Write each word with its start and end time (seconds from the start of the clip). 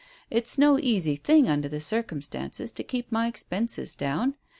It's 0.31 0.57
no 0.57 0.79
easy 0.79 1.15
thing 1.15 1.47
under 1.47 1.69
the 1.69 1.79
circumstances 1.79 2.71
to 2.71 2.83
keep 2.83 3.11
my 3.11 3.27
expenses 3.27 3.93
down. 3.93 4.33